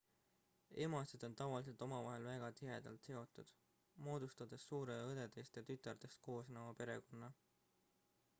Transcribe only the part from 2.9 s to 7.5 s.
seotud moodustades suure õdedest ja tütardest koosneva perekonna